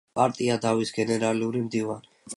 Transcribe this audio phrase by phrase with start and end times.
[0.19, 2.15] პარტია „დავის“ გენერალური მდივანი.